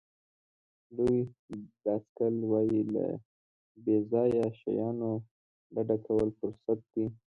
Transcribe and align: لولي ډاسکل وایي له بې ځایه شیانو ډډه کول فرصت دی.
لولي 0.95 1.23
ډاسکل 1.83 2.35
وایي 2.51 2.81
له 2.93 3.05
بې 3.83 3.97
ځایه 4.11 4.45
شیانو 4.59 5.11
ډډه 5.73 5.97
کول 6.05 6.27
فرصت 6.39 6.79
دی. 6.93 7.05